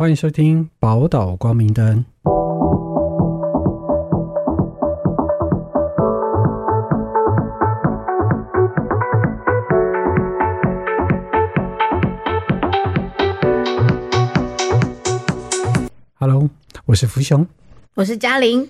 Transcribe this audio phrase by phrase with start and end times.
[0.00, 2.02] 欢迎收听宝岛光明灯。
[16.14, 16.48] Hello，
[16.86, 17.46] 我是福雄。
[17.92, 18.66] 我是嘉玲，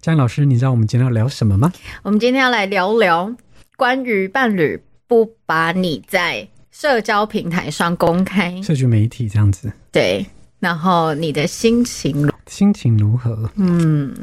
[0.00, 1.72] 江老师，你知道我们今天要聊什么吗？
[2.04, 3.34] 我们今天要来聊聊
[3.76, 10.24] 关于伴侣不把你在社交平台上公开，社群媒体这样子，对，
[10.62, 13.50] 然后你的心情，心情如何？
[13.56, 14.14] 嗯，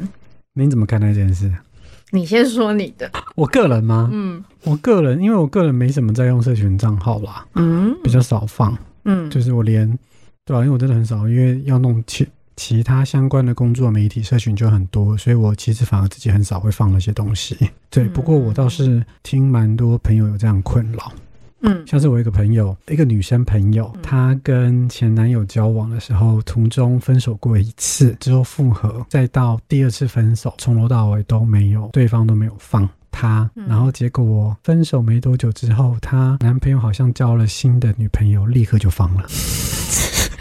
[0.54, 1.52] 您怎么看待这件事？
[2.12, 4.08] 你先说你的，我个人吗？
[4.10, 9.86] 嗯我个人，因为我个人没什么在用社群账号啦，嗯比较少放，嗯，就是我连
[10.46, 12.26] 对啊，因为我真的很少，因为要弄其
[12.56, 17.54] 其他相关的工作媒体社群就很多，所以我其实反而自己很少会放那些东西。
[17.90, 21.12] 对，嗯不过我倒是听蛮多朋友有这样困扰，
[21.62, 32.88] 嗯像是我一个朋友，一个女生朋友，她跟前男友交往的时候，途中分手过一次，之后复合，再到第二次分手，从头到尾都没有，对方都没有放。
[33.10, 39.26] 她，嗯然后结果分手没多久之后，她男朋友好像交了新的女朋友，立刻就放了。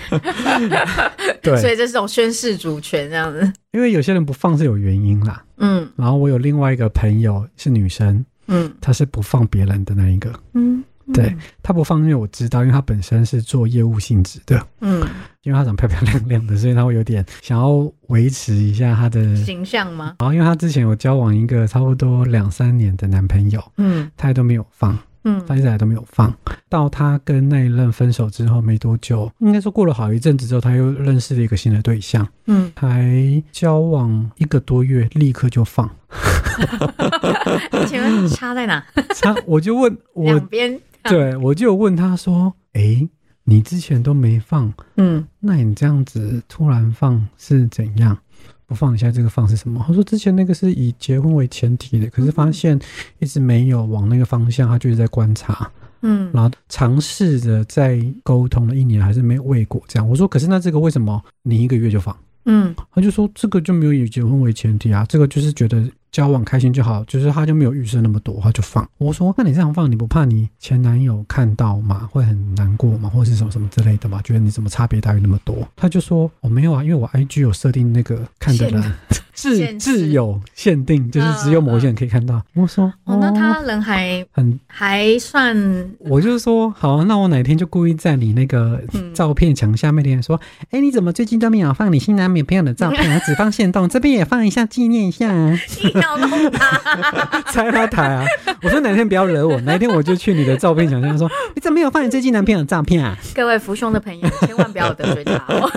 [1.42, 5.44] 对，所以这是种宣誓主权这样子，因为有些人不放是有原因啦。
[5.58, 10.32] 嗯然后我有另外一个朋友是女生，嗯她是不放别人的那一个。
[10.54, 10.84] 嗯，
[11.14, 15.02] 对，他不放，因为我知道，因为他本身是做业务性质的，嗯，
[15.44, 19.36] 因为他长漂漂亮亮的，所以他会有点想要维持一下他的。
[19.36, 20.16] 形象吗？
[20.20, 26.34] 然后，因为他之前有交往一个差不多两三年的男朋友，嗯他也都没有放，嗯到现在都没有放。
[26.70, 35.90] 到他跟那一任分手之后没多久，应该说过了好一阵子之后，他又认识了一个新的对象，嗯，才交往一个多月，立刻就放。
[37.88, 38.84] 请问差在哪？
[39.16, 43.08] 差我就问我两，边，对我就问他说：“诶，
[43.44, 48.18] 你之前都没放，嗯那你这样子突然放是怎样？
[48.66, 52.80] 不放一下这个放是什么？”他说：“之前那个是以结婚为前提的，可是发现
[53.20, 55.72] 一直没有往那个方向，他就是在观察，
[56.02, 59.82] 嗯然后尝试着在沟通了一年，还是没有未果。
[59.88, 62.16] 这样我说：可是那这个为什么你一个月就放？
[62.46, 68.88] 嗯他就说这个就没有以结婚为前提啊，这个就是觉得交往开心就好，就是他就没有预设那么多，他就放。
[68.98, 72.10] 我说那你这样放，你不怕你前男友看到吗？
[72.12, 73.10] 会很难过吗？
[73.10, 74.22] 或者是什么什么之类的吗？
[74.24, 75.68] 觉得你怎么差别大于那么多？
[75.76, 78.94] 他就说我、没有啊，因为我 IG 有设定那个看的人
[79.40, 82.42] 自自有限定，就是只有某些人可以看到。
[82.56, 85.56] 我说哦，那他人还很，还算
[86.00, 90.40] 我就是说好，那我哪天就故意在你那个嗯照片墙下面留言说，
[90.72, 93.20] 哎、你怎么最近都没有放你新男女朋友的照片啊？
[93.26, 95.58] 只放现动，这边也放一下纪念一下啊。
[95.84, 98.26] 硬要弄他，拆他台啊！
[98.62, 103.18] 我说哪天不要惹我，哪天我就去你的照片墙上说，你怎么没有放你最近男朋友的照片啊？
[103.34, 105.70] 各位福兄的朋友，千万不要得罪他哦。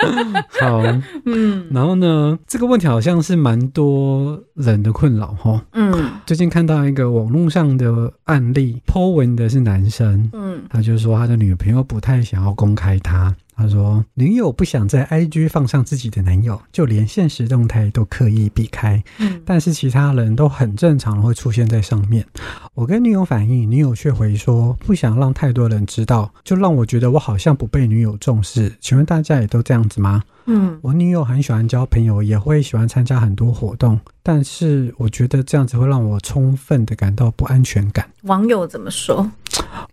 [0.60, 0.82] 好，
[1.24, 5.62] 嗯然后呢，这个问题好像是蛮多人的困扰哈。
[5.72, 13.34] 嗯最近看到一个网络上的案例，po 文的是男生，嗯他就说他的女朋友不太想要公开他。
[13.56, 19.02] 他说，女友不想在 IG 放上自己的男友，就连现实动态都刻意避开。
[19.18, 22.26] 嗯但是其他人都很正常的会出现在上面。
[22.74, 28.76] 我跟女友反映，女友却回说不想让太多人知道，就让我觉得我好像不被女友重视。
[28.80, 30.22] 请问大家也都这样子吗？
[30.48, 38.04] 嗯我女友很喜欢交朋友，也会喜欢参加很多活动，但是我觉得这样子会让我充分的感到不安全感。
[38.22, 39.30] 网友怎么说？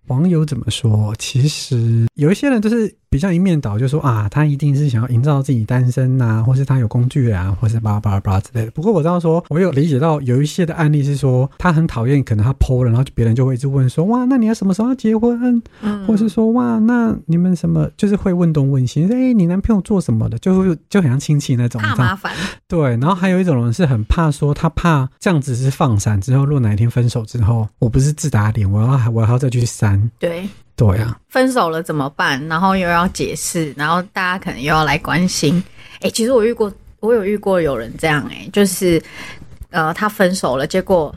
[0.07, 1.13] 网友怎么说？
[1.19, 8.71] 其实有一些人就是比较一面倒，就说啊，他一定是想要营造自己单身呐、或是他有工具啊，或是巴拉巴拉巴拉之类的。
[8.71, 15.61] 不过我知道说，我有理解到有一些的案例是说，他很讨厌，可能他 PO 了，然后别人就会一直问说，哇，那你要什么时候要结婚？
[15.81, 22.33] 嗯或是说，哇，那你们什么，就是会问东问西，哎、你男朋友做什么的，就会就很像亲戚那种，怕麻烦，
[22.67, 30.11] 对，然后还有一种人是很怕说，他怕这样子是放闪之后，如果哪一天分手之后，我不是自打脸，我要我还要再去删。
[30.19, 30.47] 对。
[30.75, 32.43] 对啊，分手了怎么办？
[32.47, 35.63] 然后又要解释，然后大家可能又要来关心。
[36.01, 38.99] 哎、其实我遇过，我有遇过有人这样、哎，就是
[39.69, 41.13] 呃，他分手了，结果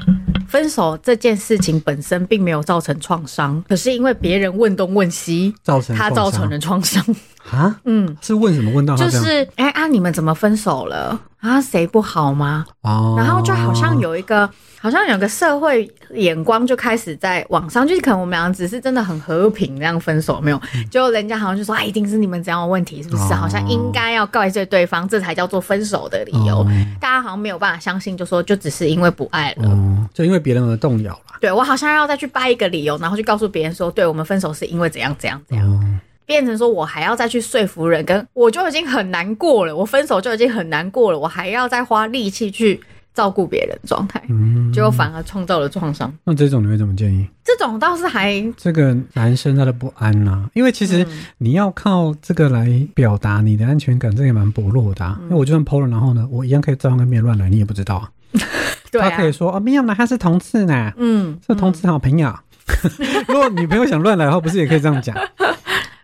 [0.47, 7.03] 分手这件事情本身并没有造成创伤，可是因为别人问东问西，造成他造成了创伤。
[7.51, 9.09] 啊，嗯，是问什么问到就？
[9.09, 11.19] 是哎、啊，你们怎么分手了？
[11.47, 12.67] 啊，谁不好吗？
[12.83, 14.51] 哦，然后就好像有一个，
[14.81, 20.61] 好像有个社会眼光就开始在网上，就是可能我们俩只是真的很和平这样分手，没有，
[20.91, 23.23] 就人家好像就说啊，一定是你们这样的问题，是不是？
[23.33, 26.59] 哦好像应该要怪罪对方，这才叫做分手的理由。
[26.59, 26.67] 哦
[26.99, 29.69] 大家好像没有办法相信，就说就只是因为不爱了。
[29.69, 31.37] 哦，就因为别人而动摇了。
[31.41, 36.01] 对我好像要再去掰一个理由，然后去告诉别人说，对我们分手是因为怎样怎样怎样。
[36.27, 42.81] 哦，变成说我还要再去说服人，跟我就已经很难过了，我分手就已经很难过了，我还要再花力气去
[43.15, 46.13] 照顾别人的状态，嗯，结果反而创造了创伤。
[46.25, 47.27] 那这种你会怎么建议？
[47.45, 55.17] 这种倒是还这个男生他的不安呐、因为其实嗯你要靠这个来表达你的安全感，这也蛮薄弱的、啊。
[55.21, 58.11] 嗯因为我就算 PO 了，然后呢，我一样可以照样跟别人乱来，你也不知道啊。
[58.91, 62.35] 对啊他可以说哦，没有呢，他是同志呢，嗯是同志好朋友。
[63.29, 65.17] 如果女朋友想乱来的话，不是也可以这样讲？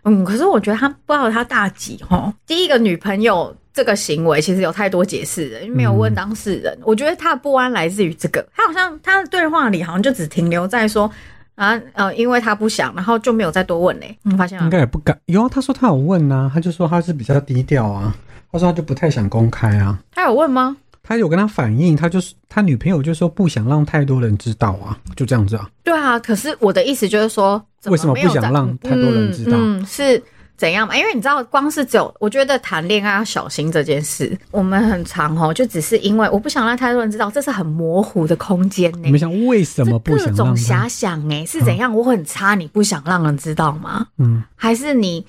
[0.03, 2.33] 嗯，可是我觉得他不知道他大几哈。
[2.45, 6.77] 第一个女朋友这个行为其实有太多解释了，因为没有问当事人。
[6.83, 11.09] 我觉得他的不安来自于这个，他好像他的对话里好像就只停留在说
[11.55, 14.17] 啊呃，因为他不想，然后就没有再多问嘞。
[14.23, 14.69] 你发现应吗？
[14.69, 15.17] 该也不敢。
[15.25, 18.15] 有啊，他说他有问啊，他就说他是比较低调啊，
[18.51, 19.99] 他说他就不太想公开啊。
[20.11, 20.77] 他有问吗？
[21.01, 25.69] 他有跟他反映，他就是他女朋友就说不想让太多人知道啊，就这样子啊。
[25.83, 30.21] 对啊，可是我的意思就是说，怎为什么没有在不想让太多人知道嗯嗯是
[30.55, 30.95] 怎样嘛？
[30.95, 40.55] 因为你知道，光是只有我觉得谈恋爱要小心这件事，我们很常哦，就只是因为我不想让太多人知道，这是很模糊的空间呢、你们想为什么不想各种？
[40.55, 41.93] 遐想哎，是怎样？
[41.93, 44.05] 我很差，你不想让人知道吗？
[44.19, 45.25] 嗯，还是你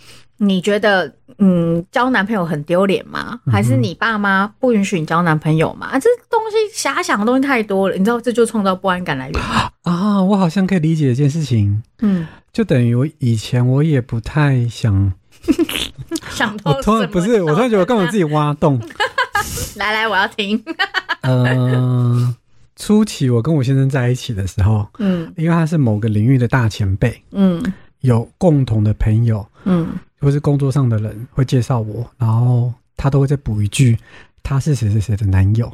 [0.49, 3.39] 你觉得嗯交男朋友很丢脸吗？
[3.47, 5.89] 嗯还是你爸妈不允许你交男朋友吗？
[5.93, 6.57] 啊，这东西
[6.89, 9.41] 遐想的东西太多了，你知道这就创造不安感来源。
[9.83, 15.13] 啊，我好像可以理解一件事情，嗯，就等于我以前我也不太想，
[16.31, 18.81] 想到我突然不是，我突然觉得我干嘛自己挖洞？
[19.77, 20.63] 来来，我要听。
[21.23, 22.35] 呃，
[22.77, 27.63] 初期我跟我先生在一起的时候，嗯因为他是某个领域的大前辈，嗯
[28.01, 29.89] 有共同的朋友嗯
[30.21, 33.99] 或是工作上的人会介绍我，然后他都会再补一句。
[34.47, 35.67] 他是谁谁谁的男友，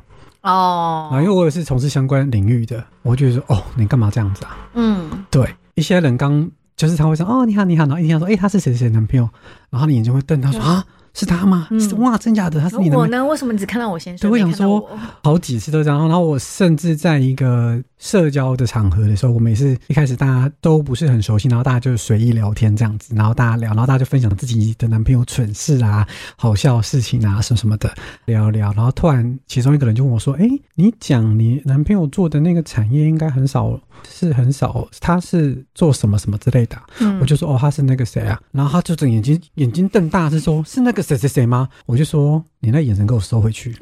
[0.43, 4.57] 哦然后因为我也是从事相关领域的，我就觉得说，哦，你干嘛这样子啊？
[4.75, 5.45] 嗯对，
[5.75, 9.29] 一些人刚就是他会说，哦，你好，你好，然后一听他说，哎、他是谁谁谁的男朋友，
[9.71, 10.85] 然后你眼睛会瞪，他说啊，
[11.15, 11.67] 是他吗？
[11.73, 12.61] 嗯是哇，真假的？
[12.61, 13.27] 他是你的我呢？
[13.27, 14.31] 为什么你只看到我先生？
[14.31, 14.89] 对我想说
[15.25, 26.05] 好几次都这样，然后我甚至在一个社交的场合的时候，我们也是一开始大家都不是很熟悉，然后大家就随意聊天这样子，然后大家聊，然后大家就分享自己的男朋友蠢事啊、
[26.35, 27.95] 好笑的事情啊什么什么的，
[28.25, 36.77] 聊一聊，然后突然其中一个人就问我说：“哎，你讲你男朋友做的那个产业应该很少，是很少，他是做什么什么之类的？
[36.77, 37.21] 啊、嗯。
[37.21, 41.69] 我就说哦，他是那个谁啊，然后他就整眼睛眼睛瞪大，是说是那个谁谁谁吗？
[41.85, 43.77] 我就说你那眼神给我收回去，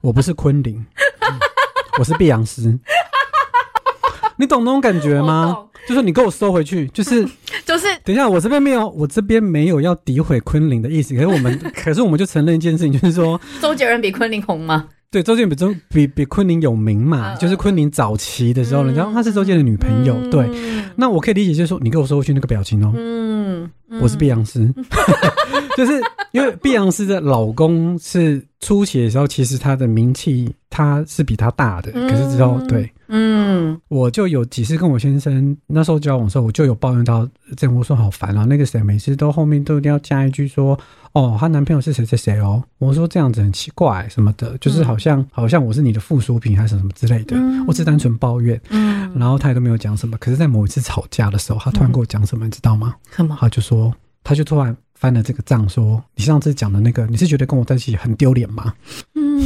[0.00, 0.76] 我不是昆凌，
[1.20, 1.38] 嗯
[1.98, 2.78] 我是碧昂斯，
[4.38, 5.56] 你懂那种感觉吗？
[5.88, 7.24] 就是你给我收回去，就是
[7.64, 14.88] 就是等一下，我这边没有，我这边没有要诋毁昆凌的意思，可是我们， 可是我们就承认一件事情，就是说，周杰伦比昆凌红吗？
[15.08, 20.48] 对，周杰伦比周比比昆凌有名嘛，嗯就是昆凌早期的时候，嗯人家她是周杰伦的女朋友，对。
[20.96, 24.68] 那我可以理解，就是说你给我收回去那个表情哦，嗯，嗯我是碧昂斯，
[25.78, 26.00] 就是
[26.32, 32.92] 因为碧昂斯的老公是初期的时候，其实他的名气他是比他大的，可是之后嗯对。
[33.08, 33.80] 嗯。
[33.88, 40.78] 我就有几次跟我先生那时候交往的时候，我就有抱怨到这样，我说好烦啊，那个谁每次都后面都一定要加一句说
[41.12, 47.64] 哦，她男朋友是谁谁谁哦，我说这样子很奇怪什么的，就是好像、好像我是你的附属品还是什么之类的，嗯。
[47.66, 52.94] 我只是单纯抱怨，嗯，然后他也都没有讲什么，可是，在某一次吵架的时候，他突然跟我讲什么，你知道吗？
[53.10, 53.36] 什么？
[53.40, 53.92] 他就说，
[54.24, 58.74] 他就突然翻了这个账，说：“你上次讲的那个，你是觉得跟我在一起很丢脸吗？
[59.14, 59.40] 嗯，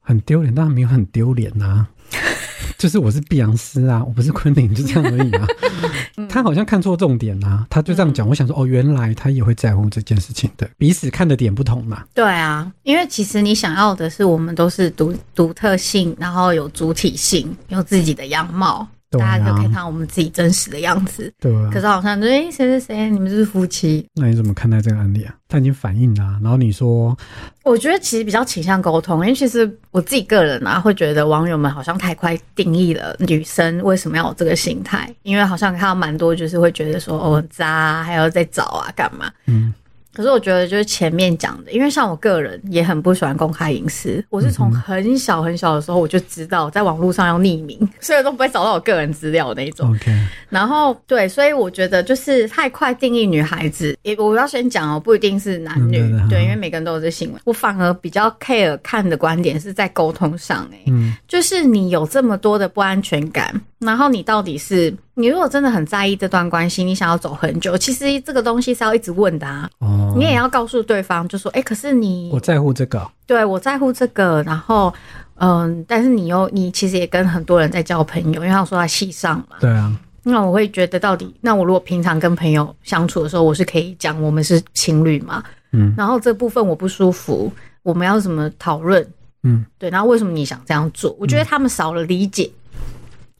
[0.00, 1.86] 很丢脸，当然没有很丢脸呐。
[2.78, 5.46] 就是我是碧昂斯啊，我不是昆凌，就这样而已啊。
[6.30, 8.26] 他好像看错重点啊，他就这样讲。
[8.26, 12.04] 我想说，哦，原来他也会在乎这件事情的，彼此看的点不同嘛。
[12.14, 21.32] 对啊，因为其实你想要的是，我们都是独独特性，然后有主体性，有自己的样貌，大家就可以看到我们自己真实的样子。
[21.40, 24.06] 对啊可，是好像就哎，谁谁谁，你们就是夫妻。
[24.14, 25.34] 那你怎么看待这个案例啊？
[25.48, 27.16] 他已经反映了啊、然后你说，
[27.64, 39.28] 我觉得其实比较倾向沟通，因为其实我自己个人啊，会觉得网友们好像太快定义了女生为什么要有这个心态，因为好像看到蛮多就是会觉得说哦渣啊，还要再找啊干嘛。
[39.46, 39.74] 嗯，
[40.20, 49.90] 可是我觉得就是前面讲的，因为像我个人也很不喜欢公开隐私，我是从很小很小的时候我就知道在网络上要匿名， 所以都不会找到我个人资料那一种。
[49.90, 50.14] OK，
[50.50, 57.40] 然后对，所以我觉得就是太快定义女孩子，也我要先讲哦，不一定是男女，嗯对因为每个人都有这行为。
[57.44, 74.92] 我反而比较 care 看的观点是在沟通上、欸，嗯，就是你有这么多的不安全感，然后你到底是你如果真的很在意这段关系，你想要走很久，其实这个东西是要一直问的啊，哦，你也要告诉对方，就说，哎、可是你我在乎这个，对我在乎这个，然后
[75.36, 79.90] 嗯，但是你又你其实也跟很多人在交朋友，因为他说他系上嘛，对啊，
[80.22, 85.42] 那我会觉得到底，那我如果平常跟朋友相处的时候，我是可以讲我们是情侣嘛？
[85.72, 85.94] 嗯。
[85.96, 87.50] 然后这部分我不舒服，
[87.82, 89.06] 我们要怎么讨论？
[89.42, 89.64] 嗯。
[89.78, 91.16] 对，然后为什么你想这样做？
[91.18, 92.50] 我觉得他们少了理解，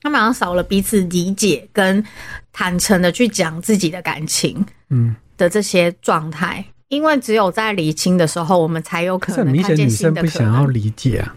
[0.03, 2.05] 他们好像少了彼此理解跟
[2.53, 6.65] 坦诚的去讲自己的感情嗯，的这些状态。
[6.89, 10.73] 因为只有在理清的时候，我们才有可能看见显女生新的可不想要能。
[10.73, 11.37] 理解啊。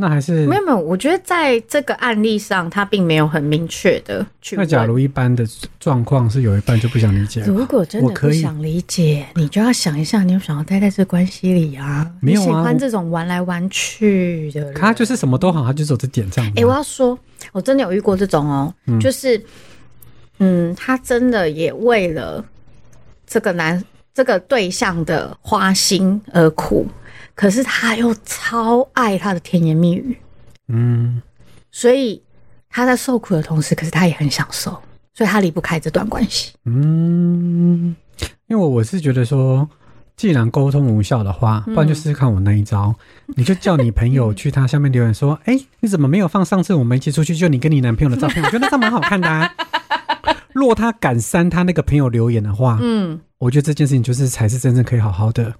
[0.00, 4.56] 那还是没有没有，我觉得在这个案例上，他并没有很明确的去。
[4.56, 5.46] 那假如一般的
[5.78, 12.10] 状况是有一半就不想理解了，如果真的不想理解，你就要想一下，你有想要待在这关系里啊？
[12.20, 14.74] 没有啊喜欢我这种玩来玩去的人。
[14.74, 16.44] 他就是什么都好，他就走这点上。
[16.56, 17.18] 哎、我要说，
[17.52, 19.44] 我真的有遇过这种哦，就是，
[20.38, 22.42] 嗯，他真的也为了
[23.26, 26.86] 这个男这个对象的花心而苦，
[27.40, 30.14] 可是他又超爱他的甜言蜜语，
[30.68, 31.22] 嗯，
[31.70, 32.22] 所以
[32.68, 34.70] 他在受苦的同时，可是他也很享受，
[35.14, 36.52] 所以他离不开这段关系。
[36.66, 37.96] 嗯，
[38.46, 39.66] 因为我是觉得说，
[40.16, 42.94] 既然沟通无效的话，不然就试试看我那一招，
[43.28, 48.44] 你就叫你朋友去他下面留言说， 哎、你怎么没有放上次我们一起出去就你跟你男朋友的照片？
[48.44, 49.50] 我觉得那张蛮好看的啊。
[50.52, 55.54] 若他敢删他那个朋友留言的话，嗯我觉得这件事情就是才是真正可以好好的。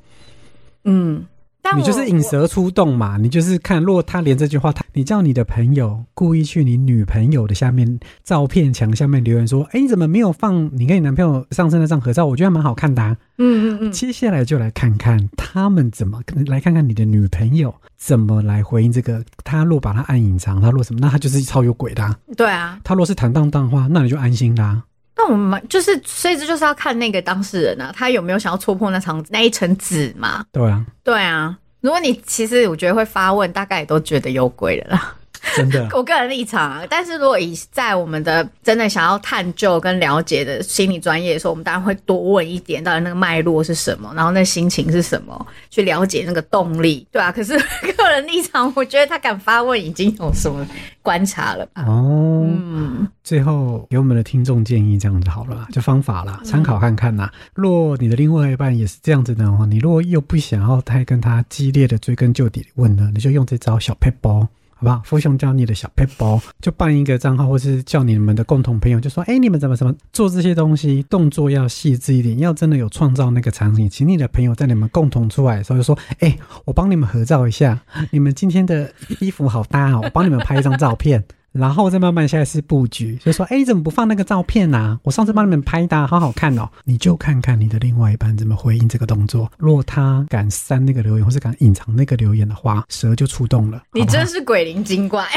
[0.85, 1.25] 嗯，
[1.63, 12.25] 但你就是引蛇出洞嘛，你就是看，如果他连这句话，他你叫你的朋友故意去你女朋友的下面照片墙下面留言说，哎，你怎么没有放你跟你男朋友上身那张合照？
[12.27, 13.17] 我觉得蛮好看的、啊。
[13.39, 19.23] 嗯嗯嗯，接下来就来看看他们怎么来看看你的女朋友怎么来回应这个。
[19.45, 22.17] 他若把他按隐藏，他若什么，那他就是超有鬼的、啊。
[22.37, 24.83] 对啊，他若是坦荡荡的话，那你就安心啦、
[25.21, 30.43] 但我们就是，所以这就是要看那个当事人啊，他有没有想要戳破那层那一层纸嘛？
[30.51, 35.15] 对啊，对啊，如果你其实我觉得会发问，大概也都觉得有鬼了啦。
[35.55, 35.89] 真的。
[35.97, 47.33] 我个人立场啊，但是如果以在我们的真的想要探究跟了解的心理专业的时候，我们当然会多问一点，到底那个脉络是什么，然后那心情是什么，去了解那个动力，对啊。
[47.33, 47.59] 可是
[47.97, 50.67] 个人立场，我觉得他敢发问，已经有什么
[51.03, 51.85] 观察了吧？
[51.87, 57.33] 哦，嗯，最后给我们的听众建议，这样子好了，就方法啦，参考看看啦。
[57.55, 64.47] 若你的另外一半也是这样子的话，你如果又不想要太跟他激烈的追根究底地问呢，你就用这招小 p 包。
[64.81, 65.03] 好不好？
[65.05, 76.35] 福雄教你的小 paper，就办一个账号，或是叫你们的共同朋友，就说：哎、你们怎么怎么做这些东西，动作要细致一点，要真的有创造那个场景，请你的朋友在你们共同出来的时候就说：哎、
[76.65, 77.79] 我帮你们合照一下，
[78.11, 81.23] 你们今天的衣服好搭哦，我帮你们拍一张照片。
[81.53, 84.99] 然后再慢慢下一次布局，就说：“哎，你怎么不放那个照片啊？
[85.03, 89.51] 我上次帮你们拍的啊、好好看哦。”你就看看你的另外一半怎么回应这个动作。
[89.59, 93.83] 若他敢删那个留言，或是敢隐藏那个留言的话，蛇就出动了。
[93.93, 95.27] 你真是鬼灵精怪。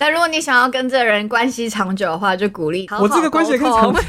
[0.00, 4.02] 那如果你想要跟这人关系长久的话，就鼓励好好我这个关系也可以长沟通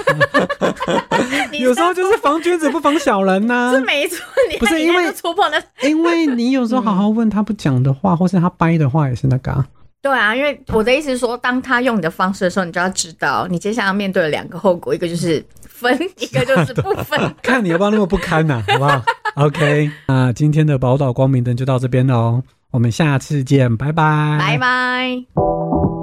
[1.60, 4.17] 有时候就是防君子不防小人呐、是没错，
[4.51, 9.65] 你不是因为个戳破那因为你有时候好好问他不讲的话，或是他掰的话，也是那个、啊。
[10.01, 17.20] 对啊，因为我的意思是说，当他用你的方式的时候，你就要知道，你接下来要面对的两个后果，一个就是分，一个就是不分。
[17.43, 19.00] 看你要不要那么不堪呐、 好不好
[19.36, 22.41] ？OK，那今天的宝岛光明灯就到这边喽，
[22.72, 26.00] 我们下次见，拜拜，拜拜。